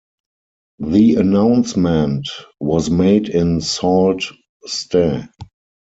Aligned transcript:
The 0.79 1.17
announcement 1.17 2.27
was 2.59 2.89
made 2.89 3.29
in 3.29 3.61
Sault 3.61 4.31
Ste. 4.65 5.29